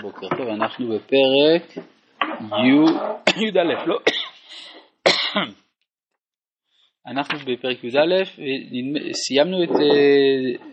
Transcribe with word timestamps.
בוקר 0.00 0.28
טוב, 0.36 0.48
אנחנו 0.48 0.88
בפרק 0.88 1.62
י"א, 3.36 3.86
לא? 3.86 3.98
אנחנו 7.06 7.38
בפרק 7.38 7.84
י"א, 7.84 8.24
סיימנו 9.12 9.62
את, 9.64 9.70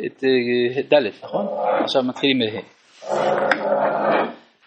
את, 0.05 0.23
את 0.79 0.93
ד', 0.93 1.23
נכון? 1.23 1.45
עכשיו 1.83 2.03
מתחילים 2.03 2.37
מה'. 2.37 2.61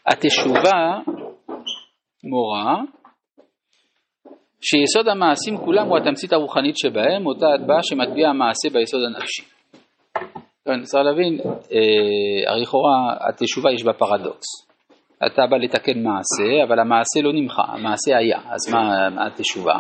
התשובה 0.06 0.98
מורה 2.24 2.76
שיסוד 4.60 5.08
המעשים 5.08 5.58
כולם 5.58 5.86
הוא 5.86 5.98
התמצית 5.98 6.32
הרוחנית 6.32 6.76
שבהם, 6.76 7.26
אותה 7.26 7.46
הטבעה 7.54 7.78
שמטביע 7.82 8.28
המעשה 8.28 8.70
ביסוד 8.72 9.00
הנפשי. 9.06 9.51
כן, 10.64 10.82
צריך 10.82 11.04
להבין, 11.04 11.40
אה, 11.72 12.50
הרי 12.50 12.62
לכאורה 12.62 13.16
התשובה 13.28 13.72
יש 13.72 13.84
בה 13.84 13.92
פרדוקס. 13.92 14.46
אתה 15.26 15.46
בא 15.46 15.56
לתקן 15.56 16.02
מעשה, 16.02 16.64
אבל 16.64 16.78
המעשה 16.78 17.20
לא 17.22 17.32
נמחה, 17.32 17.62
המעשה 17.62 18.16
היה, 18.18 18.38
אז 18.38 18.74
מה 18.74 19.26
התשובה? 19.26 19.74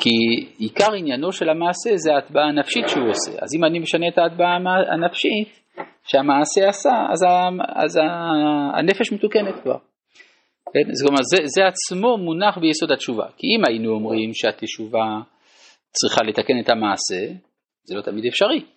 כי 0.00 0.10
עיקר 0.58 0.92
עניינו 0.92 1.32
של 1.32 1.48
המעשה 1.48 1.90
זה 1.96 2.14
ההטבעה 2.14 2.44
הנפשית 2.44 2.88
שהוא 2.88 3.08
עושה. 3.08 3.30
אז 3.42 3.54
אם 3.56 3.64
אני 3.64 3.78
משנה 3.78 4.08
את 4.08 4.18
ההטבעה 4.18 4.56
הנפשית 4.92 5.48
שהמעשה 6.04 6.68
עשה, 6.68 6.90
אז, 7.12 7.24
אז 7.74 7.98
הנפש 8.74 9.12
מתוקנת 9.12 9.54
כבר. 9.62 9.78
כן? 10.72 10.92
זאת 10.92 11.08
אומרת, 11.08 11.24
זה, 11.24 11.36
זה 11.44 11.66
עצמו 11.66 12.18
מונח 12.18 12.58
ביסוד 12.58 12.92
התשובה. 12.92 13.26
כי 13.36 13.46
אם 13.46 13.62
היינו 13.68 13.90
אומרים 13.90 14.30
שהתשובה 14.34 15.06
צריכה 15.92 16.22
לתקן 16.22 16.54
את 16.64 16.70
המעשה, 16.70 17.32
זה 17.84 17.94
לא 17.96 18.02
תמיד 18.02 18.24
אפשרי. 18.26 18.75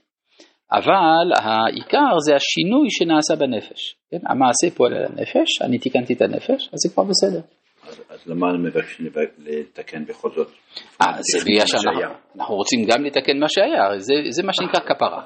אבל 0.71 1.31
העיקר 1.41 2.19
זה 2.25 2.35
השינוי 2.35 2.87
שנעשה 2.89 3.35
בנפש. 3.35 3.95
כן? 4.11 4.17
המעשה 4.27 4.75
פועל 4.75 4.93
על 4.93 5.05
הנפש, 5.05 5.61
אני 5.61 5.79
תיקנתי 5.79 6.13
את 6.13 6.21
הנפש, 6.21 6.69
אז 6.73 6.79
זה 6.83 6.93
כבר 6.93 7.03
בסדר. 7.03 7.41
אז, 7.87 8.01
אז 8.09 8.27
למה 8.27 8.53
מבקשים 8.53 9.05
לתקן 9.37 10.05
בכל 10.05 10.29
זאת? 10.31 10.47
아, 10.47 11.05
אה, 11.07 11.13
זה 11.19 11.45
בגלל 11.45 11.67
שאנחנו 11.67 12.55
רוצים 12.55 12.85
גם 12.85 13.05
לתקן 13.05 13.39
מה 13.39 13.49
שהיה, 13.49 13.99
זה, 13.99 14.13
זה 14.29 14.43
מה 14.43 14.53
שנקרא 14.53 14.79
כפרה. 14.79 15.25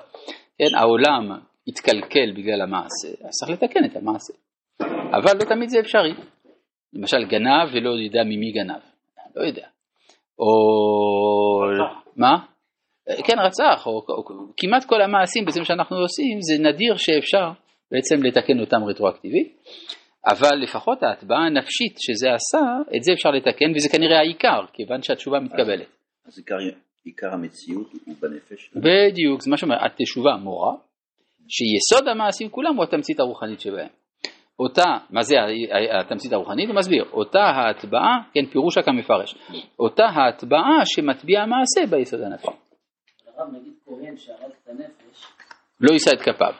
כן? 0.57 0.77
העולם 0.77 1.39
התקלקל 1.67 2.31
בגלל 2.35 2.61
המעשה, 2.61 3.07
אז 3.07 3.29
צריך 3.29 3.51
לתקן 3.51 3.85
את 3.85 3.95
המעשה. 3.95 4.33
אבל 5.13 5.31
לא 5.39 5.45
תמיד 5.55 5.69
זה 5.69 5.79
אפשרי. 5.79 6.13
למשל 6.93 7.25
גנב 7.25 7.69
ולא 7.73 7.89
יודע 7.89 8.23
ממי 8.23 8.51
גנב, 8.51 8.81
לא 9.35 9.45
יודע. 9.45 9.67
או... 10.39 10.45
מה? 12.15 12.52
כן, 13.07 13.39
רצח, 13.39 13.87
או, 13.87 13.91
או, 13.91 14.15
או 14.15 14.23
כמעט 14.57 14.85
כל 14.85 15.01
המעשים 15.01 15.45
בעצם 15.45 15.63
שאנחנו 15.63 15.97
עושים, 15.97 16.37
זה 16.41 16.63
נדיר 16.63 16.95
שאפשר 16.97 17.51
בעצם 17.91 18.23
לתקן 18.23 18.59
אותם 18.59 18.83
רטרואקטיבית, 18.83 19.57
אבל 20.27 20.57
לפחות 20.63 21.03
ההטבעה 21.03 21.45
הנפשית 21.45 21.95
שזה 21.99 22.27
עשה, 22.33 22.65
את 22.97 23.03
זה 23.03 23.13
אפשר 23.13 23.31
לתקן, 23.31 23.71
וזה 23.75 23.89
כנראה 23.89 24.19
העיקר, 24.19 24.65
כיוון 24.73 25.01
שהתשובה 25.01 25.39
מתקבלת. 25.39 25.87
אז 26.25 26.37
עיקר, 26.37 26.55
עיקר 27.05 27.33
המציאות 27.33 27.87
הוא 28.05 28.15
בנפש? 28.21 28.71
בדיוק, 28.75 29.41
זה 29.41 29.51
מה 29.51 29.57
שאומר, 29.57 29.75
התשובה 29.85 30.35
מורה, 30.35 30.73
שיסוד 31.49 32.07
המעשים 32.07 32.49
כולם 32.49 32.75
הוא 32.75 32.83
התמצית 32.83 33.19
הרוחנית 33.19 33.59
שבהם. 33.59 33.87
אותה, 34.59 34.83
מה 35.09 35.23
זה 35.23 35.35
התמצית 35.99 36.33
הרוחנית? 36.33 36.69
הוא 36.69 36.75
מסביר, 36.75 37.05
אותה 37.13 37.39
ההטבעה, 37.39 38.21
כן, 38.33 38.45
פירושה 38.45 38.81
כמפרש, 38.81 39.35
אותה 39.79 40.05
ההטבעה 40.05 40.85
שמטביע 40.85 41.41
המעשה 41.41 41.81
ביסוד 41.89 42.21
הנפשי. 42.21 42.62
נגיד 43.53 43.73
כהן 43.85 44.17
שהרג 44.17 44.51
את 44.63 44.69
הנפש, 44.69 45.27
לא 45.79 45.93
יישא 45.93 46.11
את 46.13 46.21
כפיו. 46.21 46.53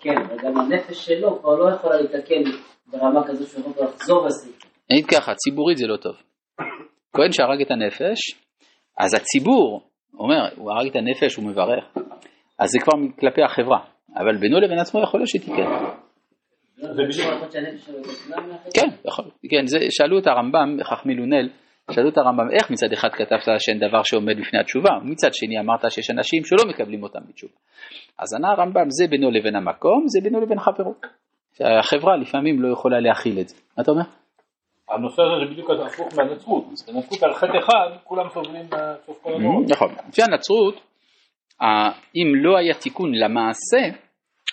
כן, 0.00 0.14
וגם 0.30 0.60
הנפש 0.60 1.06
שלו 1.06 1.40
כבר 1.40 1.54
לא 1.54 1.74
יכולה 1.74 2.00
להתקן 2.00 2.42
ברמה 2.86 3.26
כזו 3.26 3.46
שהוא 3.46 3.70
יכול 3.70 3.84
לחזור 3.84 4.26
לסעיף. 4.26 4.58
נגיד 4.92 5.06
ככה, 5.06 5.34
ציבורית 5.34 5.76
זה 5.76 5.86
לא 5.86 5.96
טוב. 5.96 6.14
כהן 7.16 7.32
שהרג 7.32 7.60
את 7.60 7.70
הנפש, 7.70 8.18
אז 8.98 9.14
הציבור 9.14 9.80
אומר, 10.18 10.48
הוא 10.56 10.72
הרג 10.72 10.90
את 10.90 10.96
הנפש, 10.96 11.36
הוא 11.36 11.44
מברך, 11.44 11.84
אז 12.58 12.70
זה 12.70 12.78
כבר 12.82 12.92
כלפי 13.20 13.42
החברה, 13.42 13.78
אבל 14.16 14.36
בינו 14.36 14.60
לבין 14.60 14.78
עצמו 14.78 15.02
יכול 15.02 15.20
להיות 15.20 15.28
שתיקן. 15.28 15.70
כן, 18.74 18.88
יכול, 19.04 19.24
כן, 19.50 19.66
זה, 19.66 19.78
שאלו 19.90 20.18
את 20.18 20.26
הרמב"ם, 20.26 20.76
חכמי 20.82 21.14
לונל, 21.14 21.48
שאלו 21.90 22.08
את 22.08 22.18
הרמב"ם, 22.18 22.50
איך 22.50 22.70
מצד 22.70 22.92
אחד 22.92 23.08
כתבת 23.12 23.40
שאין 23.58 23.78
דבר 23.78 24.02
שעומד 24.02 24.36
בפני 24.40 24.60
התשובה, 24.60 24.90
ומצד 25.02 25.34
שני 25.34 25.60
אמרת 25.60 25.90
שיש 25.90 26.10
אנשים 26.10 26.44
שלא 26.44 26.64
מקבלים 26.68 27.02
אותם 27.02 27.20
בתשובה. 27.28 27.54
אז 28.18 28.34
ענה 28.34 28.48
הרמב"ם, 28.52 28.86
זה 28.88 29.06
בינו 29.06 29.30
לבין 29.30 29.56
המקום, 29.56 30.04
זה 30.06 30.20
בינו 30.22 30.40
לבין 30.40 30.58
חברו. 30.58 30.94
שהחברה 31.58 32.16
לפעמים 32.16 32.62
לא 32.62 32.72
יכולה 32.72 33.00
להכיל 33.00 33.40
את 33.40 33.48
זה. 33.48 33.56
מה 33.76 33.82
אתה 33.82 33.90
אומר? 33.90 34.02
הנושא 34.90 35.22
הזה 35.22 35.44
זה 35.44 35.52
בדיוק 35.52 35.70
הפוך 35.86 36.08
מהנצרות, 36.18 36.64
בנצרות 36.64 37.22
על 37.22 37.34
חטא 37.34 37.58
אחד 37.58 37.96
כולם 38.04 38.28
סובלים 38.28 38.66
בסוף 38.66 39.22
כל 39.22 39.34
הדורות. 39.34 39.64
נכון, 39.70 39.88
לפי 40.08 40.22
הנצרות, 40.22 40.80
אם 42.16 42.44
לא 42.44 42.56
היה 42.56 42.74
תיקון 42.74 43.14
למעשה, 43.14 43.98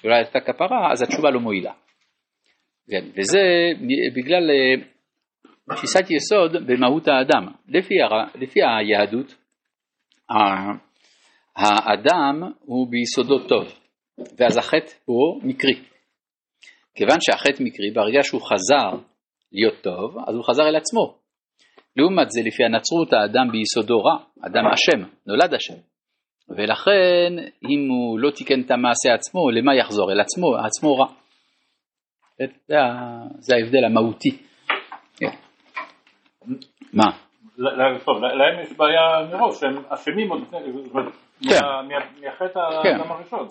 ולא 0.03 0.13
הייתה 0.13 0.39
כפרה, 0.39 0.91
אז 0.91 1.01
התשובה 1.01 1.29
לא 1.29 1.39
מועילה. 1.39 1.71
כן, 2.91 3.05
וזה 3.17 3.41
בגלל 4.15 4.49
אה, 4.51 4.83
תפיסת 5.69 6.11
יסוד 6.11 6.51
במהות 6.67 7.07
האדם. 7.07 7.47
לפי, 7.67 7.93
לפי 8.35 8.59
היהדות, 8.63 9.35
האדם 11.55 12.51
הוא 12.59 12.87
ביסודו 12.91 13.47
טוב, 13.47 13.63
ואז 14.37 14.57
החטא 14.57 14.91
הוא 15.05 15.41
מקרי. 15.43 15.73
כיוון 16.95 17.17
שהחטא 17.21 17.63
מקרי, 17.63 17.91
ברגע 17.91 18.19
שהוא 18.23 18.41
חזר 18.41 18.97
להיות 19.51 19.81
טוב, 19.81 20.17
אז 20.27 20.35
הוא 20.35 20.43
חזר 20.43 20.63
אל 20.63 20.75
עצמו. 20.75 21.15
לעומת 21.95 22.31
זה, 22.31 22.41
לפי 22.45 22.63
הנצרות, 22.63 23.13
האדם 23.13 23.51
ביסודו 23.51 24.03
רע, 24.03 24.17
אדם 24.41 24.63
אשם, 24.73 25.09
נולד 25.27 25.53
אשם. 25.53 25.79
ולכן, 26.49 27.33
אם 27.69 27.89
הוא 27.89 28.19
לא 28.19 28.31
תיקן 28.31 28.61
את 28.61 28.71
המעשה 28.71 29.13
עצמו, 29.13 29.51
למה 29.51 29.75
יחזור? 29.75 30.11
אל 30.11 30.19
עצמו, 30.19 30.55
עצמו 30.55 30.95
רע. 30.95 31.07
זה, 33.39 33.55
ההבדל 33.55 33.85
המהותי. 33.85 34.37
כן. 36.45 36.53
מה? 36.93 37.03
להם 37.57 38.59
יש 38.61 38.73
בעיה 38.77 39.27
מראש, 39.31 39.63
הם 39.63 39.83
אשמים 39.89 40.29
עוד 40.29 40.41
לפני, 40.41 40.59
כן. 41.49 41.59
מהחטא 42.21 42.59
כן. 42.83 42.89
האדם 42.89 43.11
הראשון. 43.11 43.47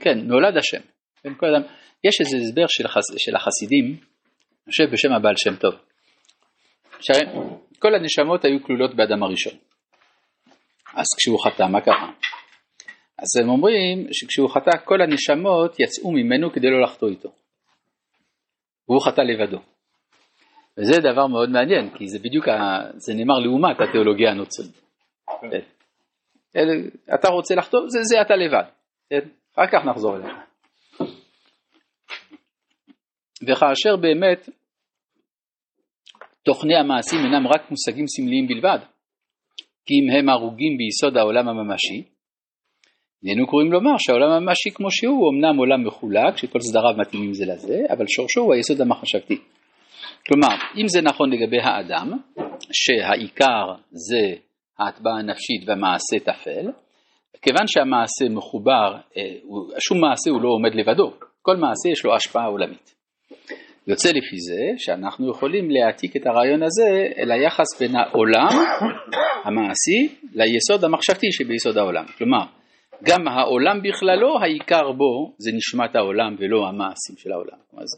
כן, 0.00 0.18
נולד 0.18 0.56
אשם. 0.56 0.80
יש 2.04 2.20
איזה 2.20 2.36
הסבר 2.36 2.64
של 3.18 3.36
החסידים, 3.36 3.84
אני 3.84 4.70
חושב 4.70 4.84
בשם 4.92 5.12
הבעל 5.12 5.34
שם 5.36 5.56
טוב. 5.56 5.74
כל 7.78 7.94
הנשמות 7.94 8.44
היו 8.44 8.62
כלולות 8.62 8.94
באדם 8.94 9.22
הראשון. 9.22 9.52
אז 10.94 11.06
כשהוא 11.18 11.38
חטא, 11.44 11.62
מה 11.62 11.80
קרה? 11.80 12.12
אז 13.18 13.42
הם 13.42 13.48
אומרים 13.48 14.06
שכשהוא 14.12 14.50
חטא 14.50 14.70
כל 14.84 15.02
הנשמות 15.02 15.80
יצאו 15.80 16.12
ממנו 16.12 16.52
כדי 16.52 16.70
לא 16.70 16.82
לחטוא 16.82 17.08
איתו. 17.08 17.28
והוא 18.88 19.00
חטא 19.06 19.20
לבדו. 19.20 19.58
וזה 20.78 21.00
דבר 21.00 21.26
מאוד 21.26 21.50
מעניין, 21.50 21.90
כי 21.98 22.08
זה 22.08 22.18
בדיוק, 22.18 22.48
ה... 22.48 22.52
זה 22.94 23.14
נאמר 23.14 23.38
לעומת 23.38 23.76
התיאולוגיה 23.80 24.30
הנוצרית. 24.30 24.80
כן. 25.40 25.60
אתה 27.14 27.28
רוצה 27.28 27.54
לחטוא, 27.54 27.80
זה, 27.88 27.98
זה 28.02 28.22
אתה 28.22 28.36
לבד, 28.36 28.64
כן? 29.10 29.28
אחר 29.54 29.66
כך 29.72 29.84
נחזור 29.84 30.16
אליך. 30.16 30.32
וכאשר 33.42 33.96
באמת 33.96 34.48
תוכני 36.42 36.76
המעשים 36.76 37.18
אינם 37.18 37.46
רק 37.46 37.70
מושגים 37.70 38.06
סמליים 38.06 38.46
בלבד, 38.48 38.78
כי 39.86 39.94
אם 39.94 40.18
הם 40.18 40.28
הרוגים 40.28 40.76
ביסוד 40.78 41.16
העולם 41.16 41.48
הממשי, 41.48 42.02
איננו 43.24 43.46
קוראים 43.46 43.72
לומר 43.72 43.94
שהעולם 43.98 44.30
הממשי 44.30 44.70
כמו 44.74 44.90
שהוא 44.90 45.16
הוא 45.16 45.30
אמנם 45.30 45.56
עולם 45.56 45.86
מחולק 45.86 46.36
שכל 46.36 46.60
סדריו 46.60 46.96
מתאימים 46.98 47.34
זה 47.34 47.44
לזה, 47.46 47.78
אבל 47.90 48.04
שורשו 48.08 48.40
הוא 48.40 48.54
היסוד 48.54 48.80
המחשבתי. 48.80 49.38
כלומר, 50.26 50.56
אם 50.76 50.88
זה 50.88 51.00
נכון 51.02 51.32
לגבי 51.32 51.60
האדם, 51.60 52.12
שהעיקר 52.72 53.74
זה 53.90 54.34
ההטבעה 54.78 55.18
הנפשית 55.18 55.68
והמעשה 55.68 56.18
טפל, 56.24 56.66
כיוון 57.42 57.66
שהמעשה 57.66 58.24
מחובר, 58.30 58.96
אה, 59.16 59.22
שום 59.78 60.00
מעשה 60.00 60.30
הוא 60.30 60.42
לא 60.42 60.48
עומד 60.48 60.74
לבדו, 60.74 61.12
כל 61.42 61.56
מעשה 61.56 61.88
יש 61.92 62.04
לו 62.04 62.16
השפעה 62.16 62.46
עולמית. 62.46 62.94
יוצא 63.86 64.08
לפי 64.08 64.36
זה 64.38 64.62
שאנחנו 64.76 65.30
יכולים 65.30 65.70
להעתיק 65.70 66.16
את 66.16 66.26
הרעיון 66.26 66.62
הזה 66.62 67.02
אל 67.18 67.32
היחס 67.32 67.80
בין 67.80 67.96
העולם 67.96 68.48
המעשי 69.44 70.16
ליסוד 70.34 70.84
המחשבתי 70.84 71.26
שביסוד 71.32 71.78
העולם. 71.78 72.04
כלומר, 72.18 72.44
גם 73.04 73.28
העולם 73.28 73.82
בכללו, 73.82 74.38
העיקר 74.42 74.92
בו 74.92 75.34
זה 75.38 75.50
נשמת 75.54 75.96
העולם 75.96 76.36
ולא 76.38 76.68
המעשים 76.68 77.16
של 77.18 77.32
העולם. 77.32 77.58
אז 77.76 77.88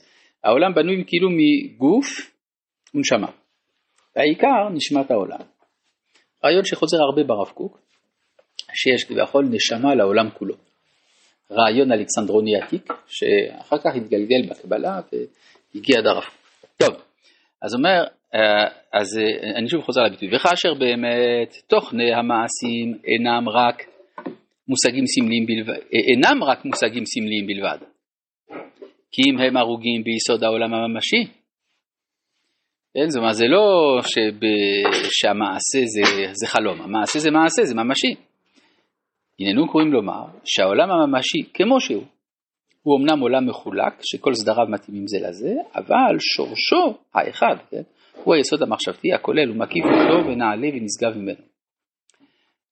העולם 0.45 0.75
בנוי 0.75 1.05
כאילו 1.07 1.29
מגוף 1.31 2.07
ונשמה. 2.95 3.29
והעיקר 4.17 4.69
נשמת 4.75 5.11
העולם. 5.11 5.41
רעיון 6.45 6.65
שחוזר 6.65 6.97
הרבה 7.09 7.23
ברב 7.23 7.49
קוק, 7.49 7.79
שיש 8.75 9.05
כביכול 9.05 9.45
נשמה 9.51 9.95
לעולם 9.95 10.31
כולו. 10.31 10.55
רעיון 11.51 11.93
אלכסנדרוני 11.93 12.57
עתיק, 12.57 12.93
שאחר 13.07 13.79
כך 13.79 13.97
התגלגל 13.97 14.49
בקבלה 14.51 15.01
הגיע 15.75 15.99
עד 15.99 16.07
הרב. 16.07 16.25
טוב, 16.77 17.03
אז 17.63 17.75
אומר, 17.75 18.05
אה, 18.35 18.69
אז 18.93 19.19
אה, 19.19 19.59
אני 19.59 19.69
שוב 19.69 19.83
חוזר 19.83 20.03
לביטוי, 20.03 20.37
וכאשר 20.37 20.75
באמת 20.75 21.55
תוכני 21.67 22.15
המעשים 22.15 22.99
אינם 23.05 23.49
רק 23.49 23.83
מושגים 24.69 25.07
סמליים 25.07 25.47
בלבד, 25.47 25.81
אה, 25.95 25.99
אינם 26.09 26.45
רק 26.45 26.65
מושגים 26.65 27.05
סמליים 27.05 27.47
בלבד, 27.47 27.79
כי 29.13 29.23
אם 29.31 29.39
הם 29.39 29.57
הרוגים 29.57 30.03
ביסוד 30.05 30.45
העולם 30.45 30.75
הממשי, 30.75 31.25
כן, 32.95 33.09
זאת 33.09 33.21
אומרת, 33.21 33.35
זה 33.35 33.47
לא 33.47 33.99
שב, 34.03 34.39
שהמעשה 35.11 35.79
זה, 35.85 36.33
זה 36.33 36.47
חלום, 36.47 36.81
המעשה 36.81 37.19
זה 37.19 37.31
מעשה, 37.31 37.65
זה 37.65 37.75
ממשי. 37.75 38.15
הננו 39.41 39.69
קוראים 39.73 39.93
לומר 39.93 40.25
שהעולם 40.45 40.91
הממשי, 40.91 41.39
כמו 41.55 41.81
שהוא, 41.81 42.05
הוא 42.83 42.99
אמנם 42.99 43.21
עולם 43.21 43.49
מחולק, 43.49 43.95
שכל 44.03 44.35
סדריו 44.35 44.67
מתאימים 44.69 45.07
זה 45.07 45.29
לזה, 45.29 45.55
אבל 45.75 46.17
שורשו 46.19 46.99
האחד, 47.15 47.57
כן, 47.71 47.83
הוא 48.25 48.35
היסוד 48.35 48.63
המחשבתי 48.63 49.13
הכולל 49.13 49.51
ומקיף 49.51 49.85
אותו 49.85 50.29
ונעלה 50.29 50.69
ונשגב 50.69 51.19
ממנו. 51.19 51.45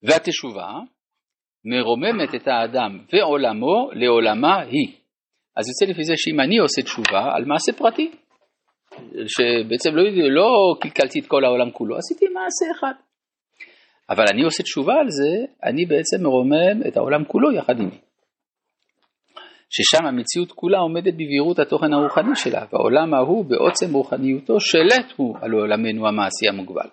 והתשובה 0.03 0.73
מרוממת 1.65 2.35
את 2.35 2.49
האדם 2.49 2.99
ועולמו 3.13 3.91
לעולמה 3.93 4.61
היא. 4.61 5.04
אז 5.57 5.69
יוצא 5.69 5.93
לפי 5.93 6.05
זה 6.05 6.13
שאם 6.17 6.41
אני 6.41 6.59
עושה 6.59 6.83
תשובה 6.83 7.23
על 7.35 7.45
מעשה 7.45 7.73
פרטי, 7.73 8.11
שבעצם 9.27 9.91
לא, 9.97 10.03
לא 10.31 10.75
קלקלתי 10.81 11.21
את 11.21 11.27
כל 11.27 11.45
העולם 11.45 11.71
כולו, 11.71 11.97
עשיתי 11.97 12.27
מעשה 12.29 12.79
אחד. 12.79 12.93
אבל 14.11 14.25
אני 14.33 14.43
עושה 14.43 14.63
תשובה 14.63 14.95
על 14.95 15.09
זה, 15.09 15.45
אני 15.65 15.87
בעצם 15.87 16.23
מרומם 16.23 16.89
את 16.89 16.97
העולם 16.97 17.25
כולו 17.25 17.53
יחד 17.53 17.79
עימי. 17.79 17.99
ששם 19.71 20.07
המציאות 20.07 20.53
כולה 20.53 20.79
עומדת 20.79 21.15
בבהירות 21.15 21.59
התוכן 21.59 21.93
הרוחני 21.93 22.37
שלה, 22.37 22.65
והעולם 22.73 23.15
ההוא 23.15 23.45
בעוצם 23.45 23.93
רוחניותו 23.93 24.61
שלט 24.61 25.13
הוא 25.17 25.37
על 25.41 25.53
עולמנו 25.53 26.09
המעשי 26.09 26.49
המוגבל. 26.49 26.89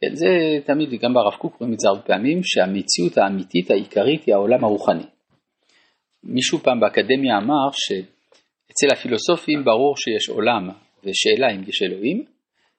כן, 0.00 0.14
זה 0.14 0.26
תמיד, 0.66 0.88
גם 1.00 1.14
ברב 1.14 1.34
קוק 1.38 1.56
רואים 1.60 1.74
את 1.74 1.80
זה 1.80 1.88
הרבה 1.88 2.02
פעמים, 2.02 2.40
שהמציאות 2.42 3.18
האמיתית 3.18 3.70
העיקרית 3.70 4.24
היא 4.26 4.34
העולם 4.34 4.64
הרוחני. 4.64 5.04
מישהו 6.28 6.58
פעם 6.58 6.80
באקדמיה 6.80 7.38
אמר 7.38 7.68
שאצל 7.72 8.86
הפילוסופים 8.92 9.64
ברור 9.64 9.96
שיש 9.96 10.28
עולם 10.28 10.68
ושאלה 11.04 11.50
אם 11.54 11.62
יש 11.68 11.82
אלוהים, 11.82 12.24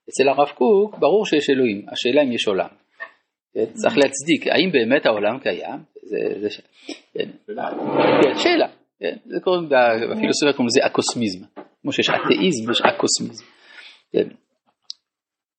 אצל 0.09 0.29
הרב 0.29 0.49
קוק 0.49 0.97
ברור 0.99 1.25
שיש 1.25 1.49
אלוהים, 1.49 1.85
השאלה 1.91 2.21
אם 2.23 2.31
יש 2.31 2.47
עולם. 2.47 2.67
צריך 3.73 3.97
להצדיק, 3.97 4.47
האם 4.47 4.71
באמת 4.71 5.05
העולם 5.05 5.39
קיים? 5.39 5.79
זה, 6.03 6.17
זה. 6.39 6.61
כן. 7.13 7.29
כן, 8.23 8.35
שאלה. 8.38 8.67
כן, 8.99 9.15
זה 9.25 9.39
קוראים, 9.44 9.69
בפילוסופיה 10.11 10.53
קוראים 10.53 10.67
לזה 10.67 10.85
אקוסמיזם, 10.85 11.45
כמו 11.81 11.91
שיש 11.91 12.09
אתאיזם 12.09 12.71
יש 12.71 12.81
אקוסמיזם. 12.81 13.45
כן. 14.11 14.27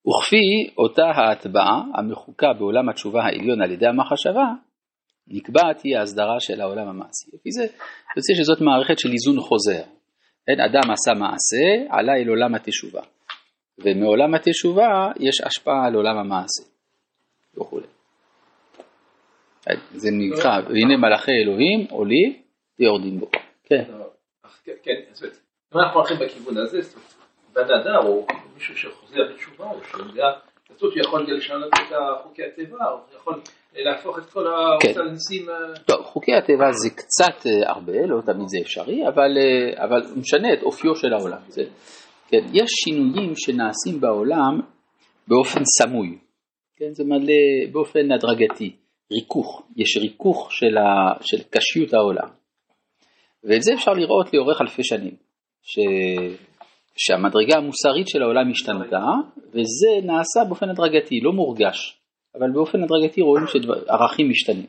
וכפי 0.08 0.74
אותה 0.78 1.04
ההטבעה 1.04 1.82
המחוקה 1.94 2.52
בעולם 2.58 2.88
התשובה 2.88 3.22
העליון 3.22 3.62
על 3.62 3.70
ידי 3.70 3.86
המחשבה, 3.86 4.46
נקבעת 5.30 5.80
היא 5.82 5.96
ההסדרה 5.96 6.40
של 6.40 6.60
העולם 6.60 6.88
המעשי. 6.88 7.30
לפי 7.34 7.50
זה 7.52 7.62
יוצא 8.16 8.34
שזאת 8.34 8.60
מערכת 8.60 8.98
של 8.98 9.08
איזון 9.12 9.40
חוזר. 9.40 9.82
כן, 10.46 10.60
אדם 10.60 10.90
עשה 10.90 11.12
מעשה, 11.14 11.96
עלה 11.98 12.12
אל 12.12 12.28
עולם 12.28 12.54
התשובה. 12.54 13.02
ומעולם 13.78 14.34
התשובה 14.34 15.12
יש 15.20 15.40
השפעה 15.40 15.86
על 15.86 15.94
עולם 15.94 16.18
המעשה. 16.18 16.62
וכו'. 17.56 17.80
זה 19.94 20.08
נקרא, 20.12 20.60
והנה 20.68 20.96
מלאכי 20.96 21.32
אלוהים 21.42 21.86
עולים 21.90 22.42
ויורדים 22.78 23.20
בו. 23.20 23.30
כן. 23.64 23.84
כן, 24.82 24.94
אם 25.74 25.78
אנחנו 25.78 26.00
הולכים 26.00 26.16
בכיוון 26.20 26.56
הזה, 26.58 26.78
בן 27.52 27.62
אדם 27.62 28.06
או 28.06 28.26
מישהו 28.54 28.76
שחוזר 28.76 29.20
בתשובה 29.32 29.64
או 29.64 29.84
שיודע, 29.84 30.26
הוא 30.80 30.90
יכול 30.96 31.26
לשנות 31.36 31.68
את 31.74 31.94
חוקי 32.22 32.42
הטבע, 32.44 32.84
הוא 32.84 33.00
יכול 33.16 33.40
להפוך 33.84 34.18
את 34.18 34.30
כל 34.30 34.44
כן. 34.80 35.00
הניסים. 35.00 35.46
טוב, 35.86 36.02
חוקי 36.02 36.34
הטבע 36.34 36.72
זה 36.72 36.90
קצת 36.90 37.46
אה, 37.46 37.70
הרבה, 37.70 38.06
לא 38.06 38.20
תמיד 38.20 38.48
זה 38.48 38.58
אפשרי, 38.62 39.08
אבל, 39.08 39.30
אה, 39.38 39.84
אבל 39.84 40.00
משנה 40.16 40.52
את 40.52 40.62
אופיו 40.62 40.96
של 40.96 41.12
העולם. 41.12 41.40
זה, 41.48 41.62
כן, 42.28 42.44
יש 42.52 42.70
שינויים 42.84 43.32
שנעשים 43.36 44.00
בעולם 44.00 44.60
באופן 45.28 45.60
סמוי, 45.64 46.18
כן, 46.76 46.92
זה 46.92 47.04
מלא 47.04 47.72
באופן 47.72 48.12
הדרגתי, 48.12 48.76
ריכוך, 49.12 49.62
יש 49.76 49.96
ריכוך 49.96 50.52
של, 50.52 50.76
ה, 50.76 51.14
של 51.22 51.42
קשיות 51.50 51.94
העולם. 51.94 52.28
ואת 53.44 53.62
זה 53.62 53.74
אפשר 53.74 53.92
לראות 53.92 54.34
לאורך 54.34 54.60
אלפי 54.60 54.84
שנים, 54.84 55.14
ש, 55.62 55.78
שהמדרגה 56.96 57.56
המוסרית 57.56 58.08
של 58.08 58.22
העולם 58.22 58.50
השתנתה, 58.50 59.04
וזה 59.48 60.06
נעשה 60.06 60.40
באופן 60.48 60.68
הדרגתי, 60.68 61.20
לא 61.20 61.32
מורגש, 61.32 62.00
אבל 62.38 62.50
באופן 62.50 62.78
הדרגתי 62.82 63.20
רואים 63.20 63.44
שערכים 63.46 64.30
משתנים. 64.30 64.66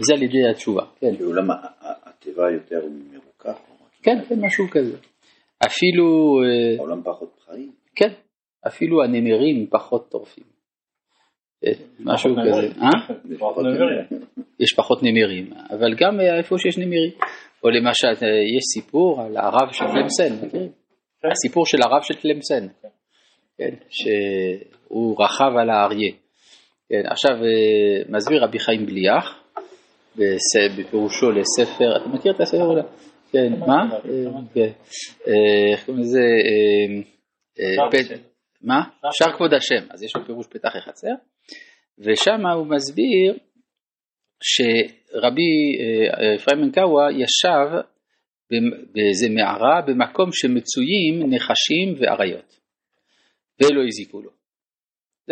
זה 0.00 0.14
על 0.14 0.22
ידי 0.22 0.50
התשובה, 0.50 0.82
כן. 1.00 1.16
בעולם 1.18 1.50
הטבע 1.80 2.50
יותר 2.50 2.80
מרוכך? 3.12 3.58
כן, 4.02 4.18
כן, 4.28 4.40
משהו 4.40 4.64
כזה. 4.70 4.96
אפילו... 5.66 6.38
אה, 6.42 6.76
העולם 6.78 7.02
פחות 7.02 7.40
חיים? 7.46 7.72
כן, 7.94 8.12
אפילו 8.66 9.04
הנמרים 9.04 9.66
פחות 9.70 10.08
טורפים. 10.10 10.44
אה, 11.66 11.72
משהו 12.00 12.34
כזה, 12.34 12.82
אה? 12.82 13.14
יש 14.62 14.74
פחות 14.76 15.02
נמרים, 15.02 15.52
אבל 15.70 15.94
גם 15.94 16.20
איפה 16.38 16.58
שיש 16.58 16.78
נמרים. 16.78 17.10
או 17.64 17.70
למשל, 17.70 18.24
יש 18.56 18.62
סיפור 18.74 19.22
על 19.22 19.36
הרב 19.36 19.72
של 19.72 19.84
תלמסן, 19.84 20.46
מכירים? 20.46 20.72
הסיפור 21.32 21.66
של 21.66 21.78
הרב 21.82 22.02
של 22.02 22.14
תלמסן, 22.14 22.66
כן, 24.92 24.98
שהוא 24.98 25.24
רכב 25.24 25.56
על 25.60 25.70
האריה. 25.70 26.12
כן, 26.88 27.06
עכשיו 27.06 27.36
מסביר 28.08 28.44
רבי 28.44 28.58
חיים 28.58 28.86
בליח, 28.86 29.42
בפירושו 30.78 31.30
לספר, 31.30 31.96
אתה 31.96 32.08
מכיר 32.08 32.32
את 32.32 32.40
הספר 32.40 32.64
אולי? 32.64 32.82
כן, 33.32 33.52
מה? 33.58 33.98
איך 35.72 35.86
קוראים 35.86 36.02
לזה? 36.02 36.20
מה? 38.62 38.82
שער 39.12 39.36
כבוד 39.36 39.54
השם, 39.54 39.86
אז 39.90 40.02
יש 40.02 40.16
לו 40.16 40.24
פירוש 40.26 40.46
פתח 40.46 40.76
החצר, 40.76 41.14
ושם 41.98 42.46
הוא 42.46 42.66
מסביר 42.66 43.38
שרבי 44.42 45.76
אפרים 46.36 46.60
מנקאווה 46.60 47.08
ישב 47.12 47.80
באיזה 48.92 49.28
מערה 49.30 49.80
במקום 49.86 50.28
שמצויים 50.32 51.34
נחשים 51.34 51.94
ואריות, 51.98 52.58
ולא 53.60 53.82
הזיקו 53.86 54.20
לו. 54.22 54.41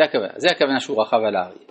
זה 0.00 0.04
הכוונה, 0.04 0.32
זה 0.36 0.48
הכוונה 0.50 0.80
שהוא 0.80 1.02
רכב 1.02 1.16
על 1.16 1.36
האריה. 1.36 1.70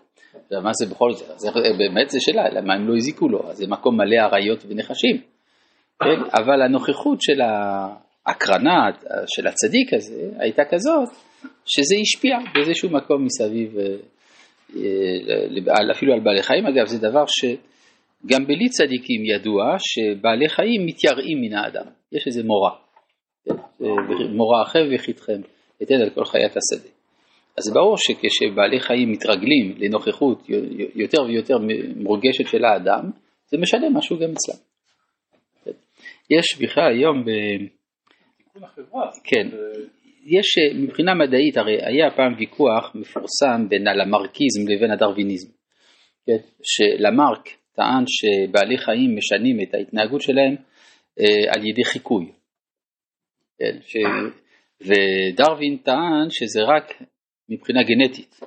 מה 0.64 0.72
זה 0.74 0.86
בכל 0.96 1.12
זאת, 1.14 1.40
זה, 1.40 1.50
באמת 1.78 2.10
זה 2.10 2.18
שאלה, 2.22 2.50
למה 2.50 2.74
הם 2.74 2.88
לא 2.88 2.96
הזיקו 2.96 3.30
לו, 3.30 3.40
זה 3.52 3.68
מקום 3.68 3.98
מלא 3.98 4.18
אריות 4.22 4.66
ונחשים, 4.68 5.18
כן? 6.04 6.42
אבל 6.44 6.62
הנוכחות 6.62 7.22
של 7.22 7.42
ההקרנה 7.42 8.90
של 9.28 9.48
הצדיק 9.48 9.94
הזה 9.94 10.30
הייתה 10.40 10.64
כזאת, 10.70 11.10
שזה 11.66 11.96
השפיע 12.02 12.38
באיזשהו 12.54 12.90
מקום 12.90 13.26
מסביב, 13.26 13.78
אה, 13.78 13.86
אה, 14.76 15.92
אפילו 15.92 16.14
על 16.14 16.20
בעלי 16.20 16.44
חיים, 16.44 16.66
אגב 16.66 16.86
זה 16.86 17.10
דבר 17.10 17.24
שגם 17.28 18.46
בלי 18.48 18.70
צדיקים 18.70 19.26
ידוע 19.26 19.76
שבעלי 19.80 20.50
חיים 20.50 20.86
מתייראים 20.86 21.42
מן 21.42 21.54
האדם, 21.58 21.86
יש 22.12 22.28
איזה 22.28 22.44
מורא, 22.44 22.72
כן? 23.46 23.86
מורא 24.34 24.64
אחר 24.64 24.84
וחיתכם, 24.96 25.42
אתן 25.84 25.96
על 25.96 26.10
כל 26.10 26.26
חיית 26.26 26.52
השדה. 26.58 26.99
אז 27.60 27.74
ברור 27.74 27.96
שכשבעלי 27.98 28.80
חיים 28.80 29.12
מתרגלים 29.12 29.76
לנוכחות 29.78 30.50
יותר 30.96 31.22
ויותר 31.22 31.58
מורגשת 31.96 32.48
של 32.48 32.66
האדם, 32.66 33.10
זה 33.52 33.58
משנה 33.58 33.90
משהו 33.90 34.20
גם 34.20 34.30
אצלם. 34.32 34.60
יש 36.30 36.62
בכלל 36.62 36.92
היום 36.92 37.26
ב... 37.26 37.30
כן, 39.24 39.48
יש 40.26 40.46
מבחינה 40.76 41.14
מדעית, 41.14 41.58
הרי 41.58 41.78
היה 41.86 42.12
פעם 42.16 42.34
ויכוח 42.38 42.96
מפורסם 42.96 43.70
בין 43.70 43.88
הלמרקיזם 43.88 44.68
לבין 44.68 44.92
הדרוויניזם. 44.92 45.50
כן? 46.26 46.38
שלמרק 46.64 47.50
טען 47.76 48.04
שבעלי 48.08 48.78
חיים 48.78 49.16
משנים 49.18 49.62
את 49.62 49.74
ההתנהגות 49.74 50.22
שלהם 50.22 50.56
אה, 51.20 51.54
על 51.54 51.68
ידי 51.68 51.84
חיקוי. 51.84 52.32
כן? 53.60 53.78
ש... 53.82 53.98
ודרווין 54.82 55.78
טען 55.78 56.28
שזה 56.30 56.62
רק 56.64 56.94
מבחינה 57.50 57.84
גנטית, 57.84 58.40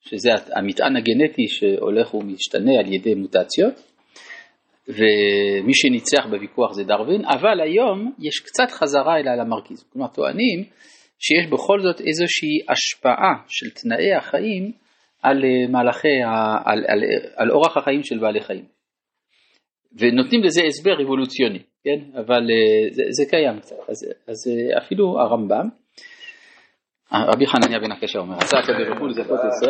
שזה 0.00 0.30
המטען 0.52 0.96
הגנטי 0.96 1.48
שהולך 1.48 2.14
ומשתנה 2.14 2.78
על 2.78 2.92
ידי 2.92 3.14
מוטציות, 3.14 3.74
ומי 4.88 5.74
שניצח 5.74 6.26
בוויכוח 6.30 6.72
זה 6.72 6.84
דרווין, 6.84 7.24
אבל 7.24 7.60
היום 7.60 8.12
יש 8.18 8.40
קצת 8.40 8.70
חזרה 8.70 9.16
אל 9.16 9.28
הלמרקיזם, 9.28 9.86
כלומר 9.92 10.08
טוענים 10.08 10.64
שיש 11.18 11.46
בכל 11.50 11.80
זאת 11.80 12.00
איזושהי 12.00 12.58
השפעה 12.68 13.34
של 13.48 13.70
תנאי 13.70 14.14
החיים 14.14 14.72
על 15.22 15.42
מהלכי, 15.70 16.22
על, 16.64 16.84
על, 16.88 17.00
על 17.36 17.50
אורח 17.50 17.76
החיים 17.76 18.02
של 18.02 18.18
בעלי 18.18 18.40
חיים. 18.40 18.64
ונותנים 19.98 20.42
לזה 20.44 20.60
הסבר 20.66 21.02
אבולוציוני, 21.02 21.58
כן? 21.84 22.18
אבל 22.20 22.50
אה, 22.50 22.90
זה, 22.90 23.02
זה 23.10 23.30
קיים 23.30 23.60
קצת, 23.60 23.76
אז, 23.88 24.12
אז 24.28 24.36
אה, 24.48 24.78
אפילו 24.78 25.20
הרמב"ם, 25.20 25.68
רבי 27.12 27.46
חנניה 27.46 27.78
בן 27.78 27.92
הקשה 27.92 28.18
אומר, 28.18 28.36
עשה 28.38 28.58
הקדוש 28.58 28.88
ברוך 28.88 29.00
הוא 29.00 29.08
לזכות 29.08 29.38
ישראל, 29.38 29.60